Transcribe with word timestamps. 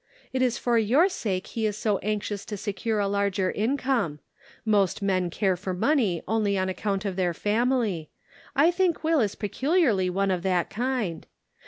It 0.33 0.41
is 0.41 0.57
for 0.57 0.79
your 0.79 1.09
sake 1.09 1.45
he 1.45 1.67
is 1.67 1.77
so 1.77 1.99
anxious 1.99 2.43
to 2.45 2.57
secure 2.57 2.97
a 2.97 3.07
larger 3.07 3.51
income. 3.51 4.17
Most 4.65 5.03
men 5.03 5.29
care 5.29 5.55
for 5.55 5.75
money 5.75 6.23
only 6.27 6.57
on 6.57 6.69
account 6.69 7.05
of 7.05 7.17
their 7.17 7.35
family. 7.35 8.09
I 8.55 8.71
think 8.71 9.03
Will 9.03 9.19
is 9.19 9.35
peculiarly 9.35 10.09
one 10.09 10.31
of 10.31 10.41
that 10.41 10.71
kind. 10.71 11.27